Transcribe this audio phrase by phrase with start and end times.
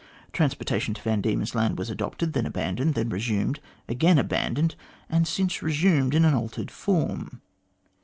[0.33, 4.73] Transportation to Van Diemen's Land was adopted, then abandoned, then resumed, again abandoned,
[5.11, 7.39] and since resumed in an altered form.